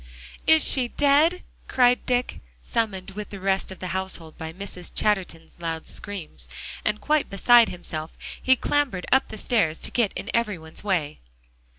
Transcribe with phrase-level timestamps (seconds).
[0.47, 4.91] "Is she dead?" cried Dick, summoned with the rest of the household by Mrs.
[4.95, 6.49] Chatterton's loud screams,
[6.83, 11.19] and quite beside himself, he clambered up the stairs to get in every one's way.